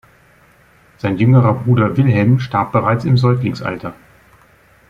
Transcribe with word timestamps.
Sein 0.97 1.19
jüngerer 1.19 1.53
Bruder 1.53 1.95
Wilhelm 1.95 2.39
starb 2.39 2.71
bereits 2.71 3.05
im 3.05 3.19
Säuglingsalter. 3.19 3.93